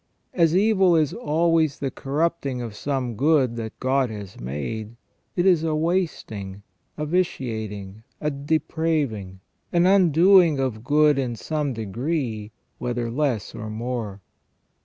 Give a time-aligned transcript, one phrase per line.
[0.33, 4.95] As evil is always the corrupting of some good that God has made,
[5.35, 6.63] it is a wasting,
[6.97, 9.41] a vitiating, a depraving,
[9.71, 14.21] an undoing of good in some degree, whether less or more.